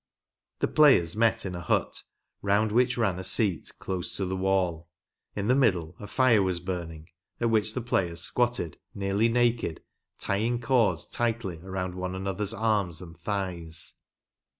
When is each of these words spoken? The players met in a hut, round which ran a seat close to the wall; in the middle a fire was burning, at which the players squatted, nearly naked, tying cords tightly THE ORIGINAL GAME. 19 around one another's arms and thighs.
The 0.61 0.67
players 0.67 1.15
met 1.15 1.45
in 1.45 1.53
a 1.53 1.61
hut, 1.61 2.01
round 2.41 2.71
which 2.71 2.97
ran 2.97 3.19
a 3.19 3.23
seat 3.23 3.71
close 3.77 4.17
to 4.17 4.25
the 4.25 4.35
wall; 4.35 4.89
in 5.35 5.47
the 5.47 5.53
middle 5.53 5.95
a 5.99 6.07
fire 6.07 6.41
was 6.41 6.59
burning, 6.59 7.09
at 7.39 7.51
which 7.51 7.75
the 7.75 7.81
players 7.81 8.19
squatted, 8.19 8.79
nearly 8.95 9.29
naked, 9.29 9.83
tying 10.17 10.59
cords 10.59 11.05
tightly 11.07 11.57
THE 11.57 11.67
ORIGINAL 11.67 11.73
GAME. 11.73 11.83
19 11.83 11.83
around 11.83 11.95
one 12.01 12.15
another's 12.15 12.53
arms 12.55 12.99
and 13.03 13.15
thighs. 13.15 13.93